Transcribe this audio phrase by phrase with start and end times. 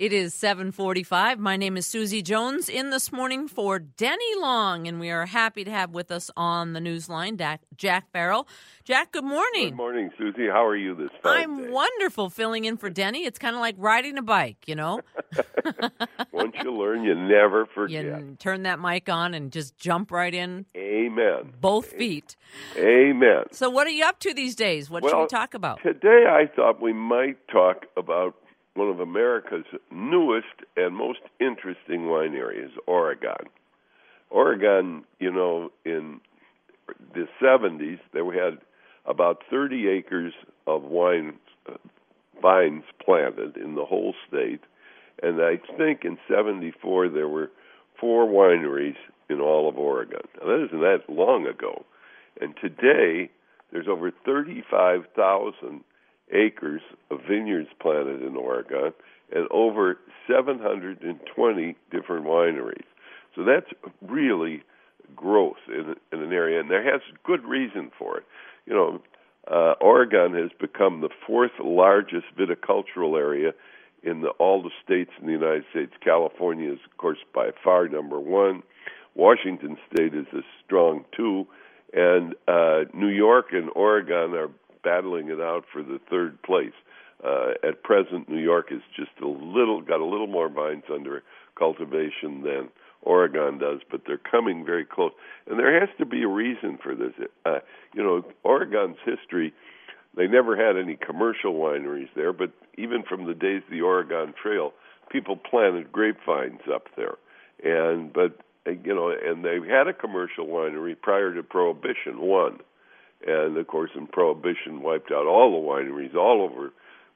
[0.00, 1.38] It is 745.
[1.38, 5.62] My name is Susie Jones in this morning for Denny Long, and we are happy
[5.62, 7.36] to have with us on the newsline
[7.76, 8.48] Jack Farrell.
[8.82, 9.68] Jack, good morning.
[9.68, 10.46] Good morning, Susie.
[10.46, 11.70] How are you this fine I'm day?
[11.70, 13.26] wonderful filling in for Denny.
[13.26, 15.02] It's kind of like riding a bike, you know?
[16.32, 18.06] Once you learn, you never forget.
[18.06, 20.64] You turn that mic on and just jump right in.
[20.78, 21.52] Amen.
[21.60, 22.36] Both feet.
[22.74, 23.42] Amen.
[23.52, 24.88] So, what are you up to these days?
[24.88, 25.82] What well, should we talk about?
[25.82, 28.34] Today, I thought we might talk about
[28.74, 30.46] one of America's newest
[30.76, 33.48] and most interesting wine areas, Oregon.
[34.30, 36.20] Oregon, you know, in
[37.14, 38.58] the 70s, there we had
[39.06, 40.32] about 30 acres
[40.66, 41.34] of wine
[41.68, 41.74] uh,
[42.40, 44.60] vines planted in the whole state,
[45.22, 47.50] and I think in 74 there were
[47.98, 48.96] four wineries
[49.28, 50.20] in all of Oregon.
[50.40, 51.84] Now, that isn't that long ago.
[52.40, 53.30] And today,
[53.70, 55.84] there's over 35,000
[56.32, 58.92] acres of vineyards planted in Oregon
[59.32, 62.84] and over 720 different wineries.
[63.34, 63.70] So that's
[64.02, 64.62] really
[65.14, 68.24] growth in, in an area, and there has good reason for it.
[68.66, 69.00] You know,
[69.50, 73.52] uh, Oregon has become the fourth largest viticultural area
[74.02, 75.92] in the, all the states in the United States.
[76.02, 78.62] California is, of course, by far number one.
[79.14, 81.46] Washington State is a strong two,
[81.92, 84.50] and uh, New York and Oregon are
[84.82, 86.72] battling it out for the third place.
[87.24, 91.22] Uh, at present, New York is just a little got a little more vines under
[91.58, 92.70] cultivation than
[93.02, 95.12] Oregon does, but they're coming very close.
[95.46, 97.12] And there has to be a reason for this.
[97.44, 97.58] Uh,
[97.94, 99.52] you know, Oregon's history,
[100.16, 104.34] they never had any commercial wineries there, but even from the days of the Oregon
[104.40, 104.72] Trail,
[105.10, 107.16] people planted grapevines up there.
[107.62, 112.60] And but you know, and they had a commercial winery prior to Prohibition, one
[113.26, 116.72] and of course, in Prohibition wiped out all the wineries all over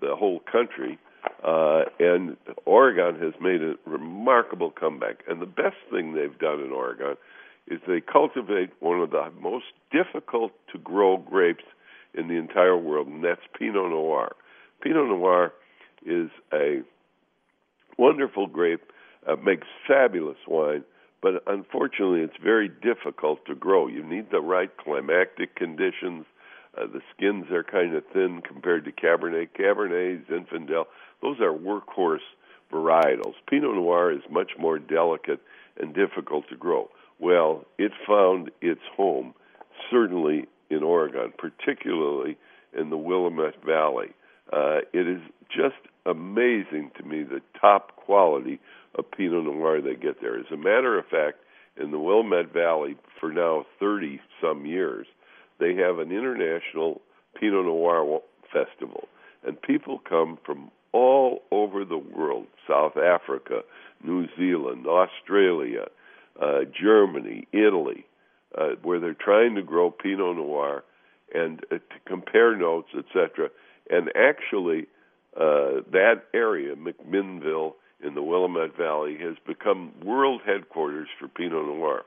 [0.00, 0.98] the whole country.
[1.44, 5.24] Uh, and Oregon has made a remarkable comeback.
[5.28, 7.16] And the best thing they've done in Oregon
[7.66, 11.64] is they cultivate one of the most difficult to grow grapes
[12.14, 14.34] in the entire world, and that's Pinot Noir.
[14.80, 15.52] Pinot Noir
[16.06, 16.82] is a
[17.98, 18.92] wonderful grape,
[19.26, 20.84] uh, makes fabulous wine,
[21.20, 23.86] but unfortunately, it's very difficult to grow.
[23.86, 26.26] You need the right climatic conditions.
[26.76, 29.48] Uh, the skins are kind of thin compared to Cabernet.
[29.58, 30.84] Cabernet, Zinfandel,
[31.22, 32.18] those are workhorse
[32.72, 33.34] varietals.
[33.48, 35.40] Pinot Noir is much more delicate
[35.80, 36.90] and difficult to grow.
[37.18, 39.34] Well, it found its home
[39.90, 42.36] certainly in Oregon, particularly
[42.78, 44.08] in the Willamette Valley.
[44.52, 48.60] Uh, it is just amazing to me the top quality
[48.94, 50.38] of Pinot Noir they get there.
[50.38, 51.38] As a matter of fact,
[51.80, 55.06] in the Willamette Valley for now 30 some years,
[55.60, 57.00] they have an international
[57.38, 58.20] Pinot Noir
[58.52, 59.08] festival,
[59.46, 63.60] and people come from all over the world South Africa,
[64.02, 65.86] New Zealand, Australia,
[66.40, 68.06] uh, Germany, Italy
[68.56, 70.84] uh, where they're trying to grow Pinot Noir
[71.34, 73.50] and uh, to compare notes, etc.
[73.90, 74.86] And actually,
[75.36, 82.04] uh, that area, McMinnville in the Willamette Valley, has become world headquarters for Pinot Noir.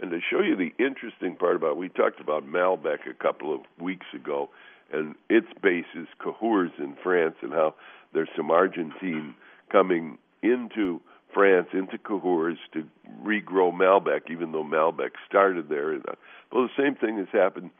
[0.00, 3.60] And to show you the interesting part about, we talked about Malbec a couple of
[3.80, 4.50] weeks ago,
[4.92, 7.74] and its base is Cahors in France, and how
[8.12, 9.34] there's some Argentine
[9.70, 11.00] coming into
[11.32, 12.84] France, into Cahors to
[13.24, 15.94] regrow Malbec, even though Malbec started there.
[15.94, 16.14] Uh,
[16.52, 17.70] well, the same thing has happened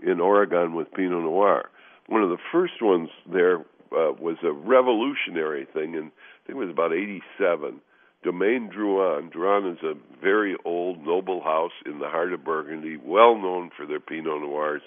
[0.00, 1.68] in Oregon with Pinot Noir.
[2.08, 6.64] One of the first ones there uh, was a revolutionary thing, and I think it
[6.66, 7.80] was about 87.
[8.24, 9.32] Domaine Drouhin.
[9.32, 13.84] Drouhin is a very old, noble house in the heart of Burgundy, well known for
[13.86, 14.82] their Pinot Noirs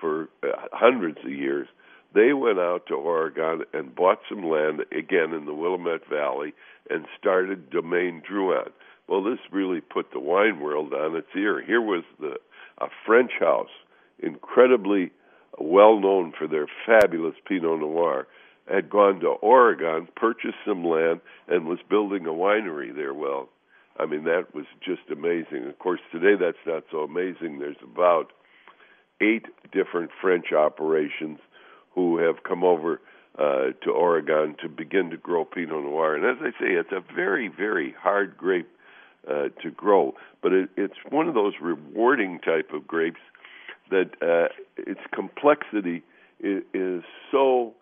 [0.00, 1.68] for uh, hundreds of years.
[2.14, 6.54] They went out to Oregon and bought some land, again in the Willamette Valley,
[6.90, 8.70] and started Domaine Drouhin.
[9.08, 11.62] Well, this really put the wine world on its ear.
[11.64, 12.36] Here was the
[12.78, 13.70] a French house,
[14.18, 15.10] incredibly
[15.58, 18.26] well known for their fabulous Pinot Noir,
[18.68, 23.14] had gone to Oregon, purchased some land, and was building a winery there.
[23.14, 23.48] Well,
[23.98, 25.68] I mean, that was just amazing.
[25.68, 27.58] Of course, today that's not so amazing.
[27.58, 28.32] There's about
[29.20, 31.38] eight different French operations
[31.94, 33.00] who have come over
[33.38, 36.16] uh, to Oregon to begin to grow Pinot Noir.
[36.16, 38.68] And as I say, it's a very, very hard grape
[39.28, 43.20] uh, to grow, but it, it's one of those rewarding type of grapes
[43.90, 46.02] that uh, its complexity
[46.40, 47.74] is, is so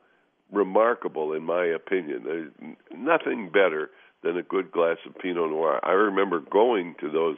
[0.53, 2.23] remarkable, in my opinion.
[2.25, 2.53] There's
[2.95, 3.91] nothing better
[4.23, 5.81] than a good glass of Pinot Noir.
[5.83, 7.37] I remember going to those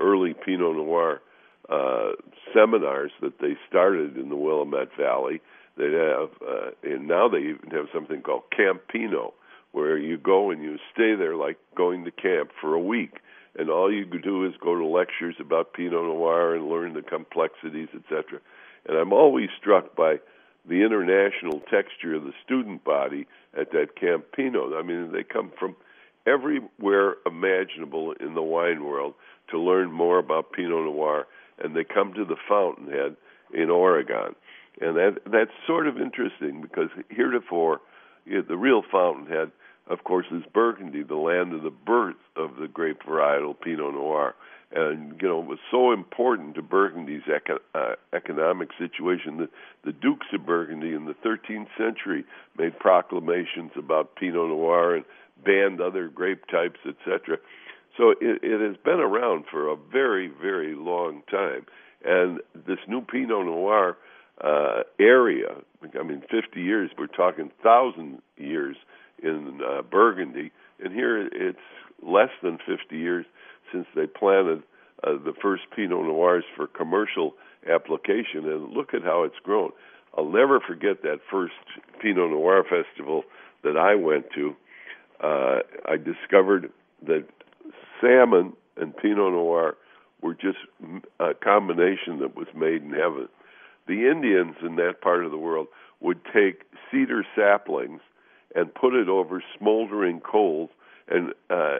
[0.00, 1.20] early Pinot Noir
[1.68, 2.12] uh,
[2.54, 5.40] seminars that they started in the Willamette Valley.
[5.76, 9.32] They have, uh, and now they even have something called Camp Pinot,
[9.72, 13.20] where you go and you stay there like going to camp for a week,
[13.58, 17.02] and all you could do is go to lectures about Pinot Noir and learn the
[17.02, 18.40] complexities, etc.
[18.86, 20.16] And I'm always struck by
[20.68, 23.26] the international texture of the student body
[23.58, 24.72] at that Camp Pinot.
[24.74, 25.76] I mean, they come from
[26.26, 29.14] everywhere imaginable in the wine world
[29.50, 31.26] to learn more about Pinot Noir,
[31.62, 33.16] and they come to the Fountainhead
[33.52, 34.34] in Oregon.
[34.80, 37.80] And that that's sort of interesting because heretofore,
[38.26, 39.50] the real Fountainhead,
[39.88, 44.34] of course, is Burgundy, the land of the birth of the grape varietal Pinot Noir
[44.74, 49.50] and you know it was so important to Burgundy's eco- uh, economic situation that
[49.84, 52.24] the dukes of Burgundy in the 13th century
[52.58, 55.04] made proclamations about Pinot Noir and
[55.44, 57.38] banned other grape types, etc.
[57.96, 61.66] So it, it has been around for a very, very long time,
[62.04, 63.98] and this new Pinot Noir
[64.42, 65.56] uh, area,
[65.98, 68.76] I mean, 50 years, we're talking thousand years
[69.22, 70.50] in uh, Burgundy,
[70.82, 71.58] and here it's
[72.02, 73.26] less than 50 years
[73.72, 74.62] since they planted
[75.04, 77.34] uh, the first Pinot Noirs for commercial
[77.68, 79.70] application, and look at how it's grown.
[80.16, 81.54] I'll never forget that first
[82.00, 83.24] Pinot Noir festival
[83.62, 84.54] that I went to.
[85.22, 86.70] Uh, I discovered
[87.06, 87.24] that
[88.00, 89.76] salmon and Pinot Noir
[90.20, 90.58] were just
[91.18, 93.28] a combination that was made in heaven.
[93.86, 95.66] The Indians in that part of the world
[96.00, 98.00] would take cedar saplings
[98.54, 100.70] and put it over smoldering coals
[101.08, 101.78] and uh,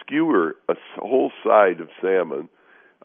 [0.00, 2.48] skewer a whole side of salmon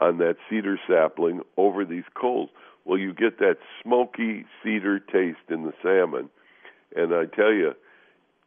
[0.01, 2.49] on that cedar sapling over these coals.
[2.85, 6.29] Well, you get that smoky cedar taste in the salmon,
[6.95, 7.73] and I tell you,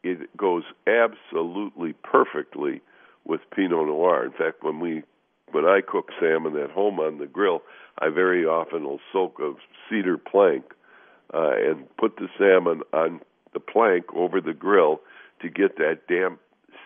[0.04, 2.80] it goes absolutely perfectly
[3.24, 4.24] with Pinot Noir.
[4.24, 5.02] In fact, when we
[5.50, 7.62] when I cook salmon at home on the grill,
[7.98, 9.54] I very often will soak a
[9.88, 10.64] cedar plank
[11.32, 13.20] uh, and put the salmon on
[13.52, 15.00] the plank over the grill
[15.42, 16.40] to get that damp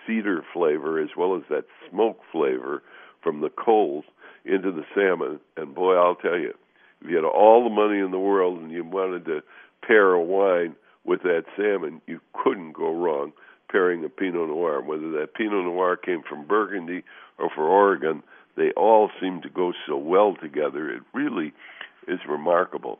[0.06, 2.82] cedar flavor as well as that smoke flavor
[3.22, 4.04] from the coals
[4.44, 5.40] into the salmon.
[5.56, 6.54] And boy, I'll tell you,
[7.00, 9.42] if you had all the money in the world and you wanted to
[9.86, 13.32] pair a wine with that salmon, you couldn't go wrong
[13.72, 14.82] pairing a Pinot Noir.
[14.82, 17.02] Whether that Pinot Noir came from Burgundy
[17.38, 18.22] or from Oregon,
[18.56, 20.90] they all seem to go so well together.
[20.90, 21.54] It really
[22.06, 22.98] is remarkable.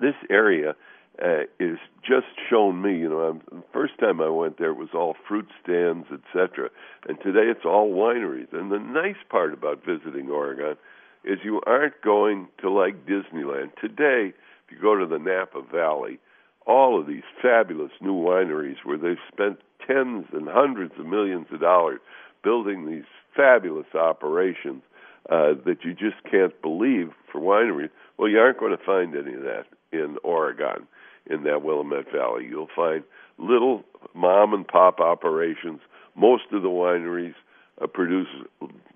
[0.00, 0.74] This area
[1.20, 2.98] uh, is just shown me.
[2.98, 6.70] You know, I'm, the first time I went there, it was all fruit stands, etc.
[7.08, 8.52] And today it's all wineries.
[8.52, 10.76] And the nice part about visiting Oregon
[11.24, 13.74] is you aren't going to like Disneyland.
[13.80, 14.32] Today,
[14.64, 16.18] if you go to the Napa Valley,
[16.66, 21.60] all of these fabulous new wineries where they've spent tens and hundreds of millions of
[21.60, 22.00] dollars
[22.42, 23.04] building these
[23.36, 24.82] fabulous operations
[25.30, 27.90] uh, that you just can't believe for wineries.
[28.16, 30.86] Well, you aren't going to find any of that in Oregon
[31.26, 32.46] in that Willamette Valley.
[32.48, 33.04] You'll find
[33.38, 33.84] little
[34.14, 35.80] mom and pop operations.
[36.14, 37.34] Most of the wineries
[37.80, 38.28] uh, produce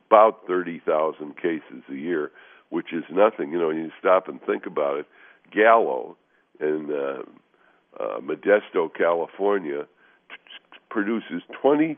[0.08, 2.30] about 30,000 cases a year,
[2.70, 3.52] which is nothing.
[3.52, 5.06] You know, you stop and think about it.
[5.52, 6.16] Gallo
[6.60, 9.86] in uh, uh, Modesto, California,
[10.28, 11.96] t- produces 22%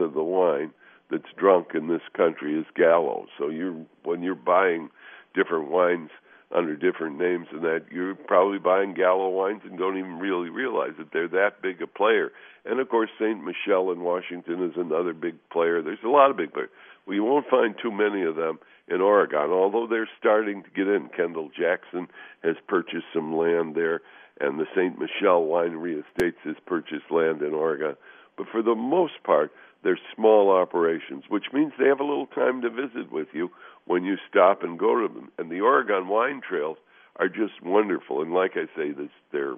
[0.00, 0.72] of the wine
[1.10, 3.26] that's drunk in this country is Gallo.
[3.38, 4.90] So you're when you're buying
[5.34, 6.10] different wines
[6.54, 10.92] under different names and that you're probably buying Gallo wines and don't even really realize
[10.98, 12.32] that they're that big a player.
[12.64, 13.42] And of course, St.
[13.42, 15.82] Michelle in Washington is another big player.
[15.82, 16.70] There's a lot of big players.
[17.06, 20.86] Well, you won't find too many of them in Oregon, although they're starting to get
[20.86, 21.08] in.
[21.16, 22.08] Kendall Jackson
[22.42, 24.00] has purchased some land there,
[24.40, 24.98] and the St.
[24.98, 27.96] Michelle Winery Estates has purchased land in Oregon.
[28.36, 32.62] But for the most part, they're small operations, which means they have a little time
[32.62, 33.50] to visit with you
[33.86, 35.30] when you stop and go to them.
[35.38, 36.76] And the Oregon wine trails
[37.18, 38.20] are just wonderful.
[38.20, 39.56] And like I say, this, they're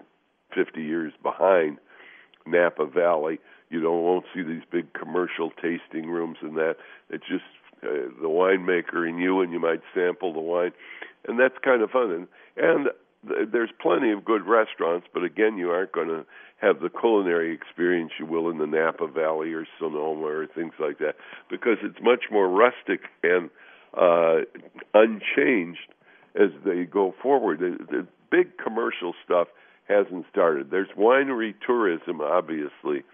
[0.54, 1.78] 50 years behind
[2.47, 3.38] Napa Valley.
[3.70, 6.76] You don't won't see these big commercial tasting rooms and that.
[7.11, 7.44] It's just
[7.82, 10.73] uh, the winemaker and you, and you might sample the wine,
[11.26, 12.11] and that's kind of fun.
[12.11, 12.88] And and
[13.28, 16.25] th- there's plenty of good restaurants, but again, you aren't going to
[16.61, 20.99] have the culinary experience you will in the Napa Valley or Sonoma or things like
[20.99, 21.14] that
[21.49, 23.50] because it's much more rustic and
[23.97, 24.40] uh,
[24.95, 25.88] unchanged
[26.35, 27.61] as they go forward.
[27.61, 29.49] The, the big commercial stuff
[29.88, 30.71] hasn't started.
[30.71, 33.04] There's winery tourism, obviously,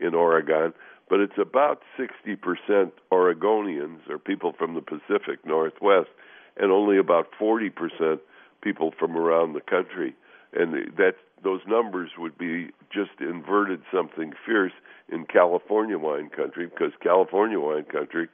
[0.00, 0.72] in Oregon,
[1.08, 6.08] but it's about 60% Oregonians or people from the Pacific Northwest,
[6.56, 8.20] and only about 40%
[8.62, 10.14] people from around the country.
[10.52, 14.72] And that those numbers would be just inverted something fierce
[15.10, 18.28] in California wine country because California wine country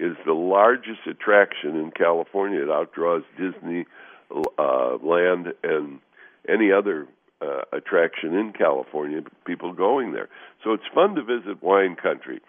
[0.00, 2.62] is the largest attraction in California.
[2.62, 3.86] It outdraws Disney
[4.58, 6.00] uh, land and
[6.48, 7.06] any other
[7.42, 10.28] uh, attraction in California, people going there.
[10.64, 12.40] So it's fun to visit wine country.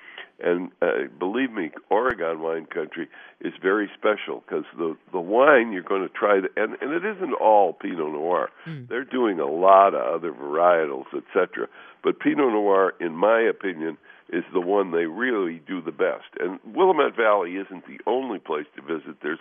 [0.44, 3.08] And uh, believe me, Oregon wine country
[3.42, 7.06] is very special because the the wine you're going to try, to, and and it
[7.06, 8.50] isn't all Pinot Noir.
[8.66, 8.88] Mm.
[8.90, 11.68] They're doing a lot of other varietals, etc.
[12.04, 13.98] But Pinot Noir, in my opinion,
[14.32, 16.28] is the one they really do the best.
[16.40, 19.18] And Willamette Valley isn't the only place to visit.
[19.22, 19.40] There's,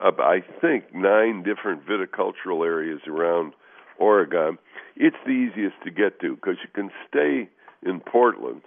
[0.00, 3.54] uh, I think, nine different viticultural areas around
[3.98, 4.58] Oregon.
[4.96, 7.48] It's the easiest to get to because you can stay
[7.82, 8.62] in Portland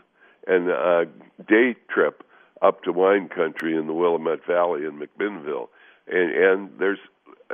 [0.47, 1.05] and a
[1.47, 2.23] day trip
[2.61, 5.67] up to wine country in the Willamette Valley in McMinnville,
[6.07, 6.99] and and there's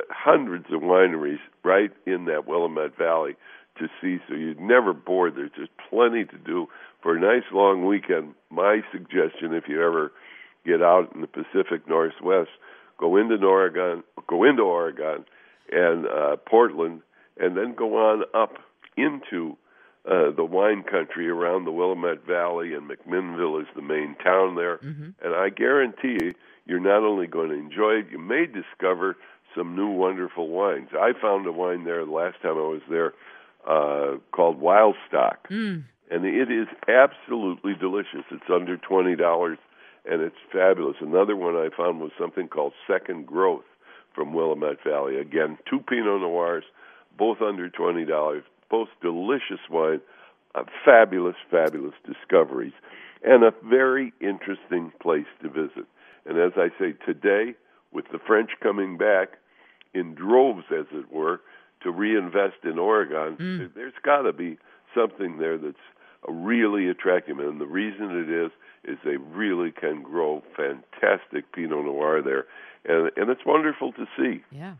[0.09, 3.35] hundreds of wineries right in that Willamette Valley
[3.79, 5.35] to see, so you'd never bored.
[5.35, 6.67] There's just plenty to do
[7.01, 8.33] for a nice long weekend.
[8.49, 10.11] My suggestion, if you ever
[10.65, 12.49] get out in the Pacific Northwest,
[12.99, 15.25] go into Oregon, go into Oregon
[15.71, 17.01] and uh, Portland,
[17.39, 18.53] and then go on up
[18.95, 19.57] into
[20.09, 24.77] uh, the wine country around the Willamette Valley, and McMinnville is the main town there.
[24.77, 25.09] Mm-hmm.
[25.21, 26.33] And I guarantee you,
[26.65, 29.17] you're not only going to enjoy it, you may discover
[29.55, 30.89] some new wonderful wines.
[30.93, 33.13] I found a wine there the last time I was there
[33.67, 35.83] uh, called Wild Stock, mm.
[36.09, 38.23] and it is absolutely delicious.
[38.31, 39.57] It's under twenty dollars,
[40.09, 40.97] and it's fabulous.
[41.01, 43.65] Another one I found was something called Second Growth
[44.15, 45.17] from Willamette Valley.
[45.17, 46.63] Again, two Pinot Noirs,
[47.17, 50.01] both under twenty dollars both delicious wine,
[50.55, 52.73] uh, fabulous, fabulous discoveries,
[53.23, 55.85] and a very interesting place to visit.
[56.25, 57.55] And as I say, today,
[57.91, 59.37] with the French coming back
[59.93, 61.41] in droves, as it were,
[61.87, 63.73] to reinvest in Oregon, mm.
[63.73, 64.57] there's got to be
[64.93, 65.77] something there that's
[66.27, 67.39] really attractive.
[67.39, 68.51] And the reason it is,
[68.83, 72.45] is they really can grow fantastic Pinot Noir there.
[72.85, 74.43] And, and it's wonderful to see.
[74.51, 74.75] Yeah.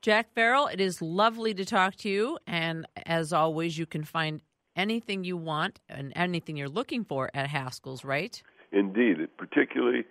[0.00, 2.38] Jack Farrell, it is lovely to talk to you.
[2.46, 4.40] And as always, you can find
[4.74, 8.42] anything you want and anything you're looking for at Haskell's, right?
[8.72, 10.04] Indeed, particularly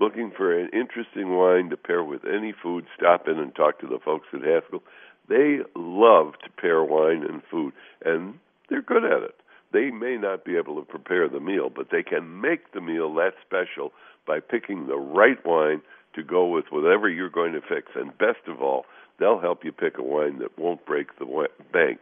[0.00, 3.86] looking for an interesting wine to pair with any food, stop in and talk to
[3.86, 4.82] the folks at Haskell.
[5.28, 7.72] They love to pair wine and food,
[8.04, 9.34] and they're good at it.
[9.72, 13.12] They may not be able to prepare the meal, but they can make the meal
[13.14, 13.92] that special
[14.26, 15.82] by picking the right wine
[16.14, 17.92] to go with whatever you're going to fix.
[17.94, 18.86] And best of all,
[19.18, 22.00] they'll help you pick a wine that won't break the bank.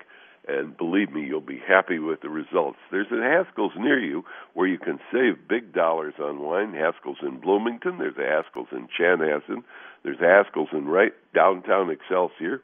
[0.48, 2.78] And believe me, you'll be happy with the results.
[2.92, 6.72] There's a Haskell's near you where you can save big dollars on wine.
[6.72, 7.98] Haskell's in Bloomington.
[7.98, 9.64] There's a Haskell's in Chanhassen.
[10.04, 12.62] There's a Haskell's in right downtown Excelsior.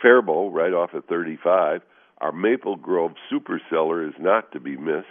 [0.00, 1.82] Faribault, right off at 35.
[2.18, 5.06] Our Maple Grove super cellar is not to be missed.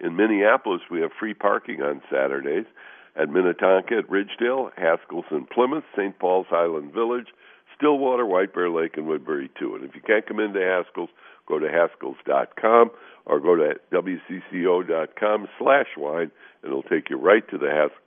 [0.00, 2.66] In Minneapolis, we have free parking on Saturdays.
[3.14, 6.18] At Minnetonka, at Ridgedale, Haskell's in Plymouth, St.
[6.18, 7.28] Paul's Highland Village,
[7.76, 9.74] Stillwater, White Bear Lake, and Woodbury too.
[9.74, 11.10] And if you can't come into Haskell's,
[11.46, 12.90] go to haskells.com
[13.26, 16.30] or go to wcco.com slash wine,
[16.62, 17.98] and it'll take you right to the Haskell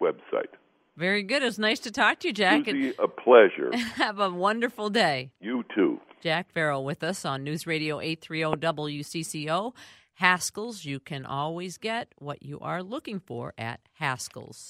[0.00, 0.61] website.
[0.96, 1.42] Very good.
[1.42, 2.66] It's nice to talk to you, Jack.
[2.66, 3.74] Susie, a pleasure.
[3.94, 5.32] Have a wonderful day.
[5.40, 6.00] You too.
[6.22, 9.74] Jack Farrell with us on News Radio 830 WCCO.
[10.14, 14.60] Haskell's, you can always get what you are looking for at Haskell's.